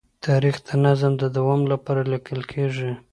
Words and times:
تاریخ 0.25 0.55
د 0.67 0.69
نظم 0.85 1.11
د 1.17 1.23
دوام 1.37 1.61
لپاره 1.71 2.01
لیکل 2.13 2.39
کېږي. 2.51 2.91